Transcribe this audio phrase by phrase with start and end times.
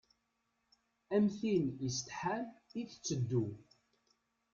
[1.15, 2.45] Am tin isetḥan
[2.79, 3.45] i tetteddu.